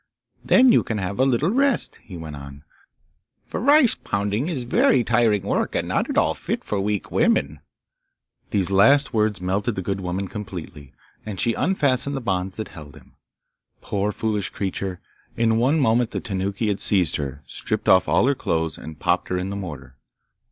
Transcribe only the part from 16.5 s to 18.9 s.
had seized her, stripped off all her clothes,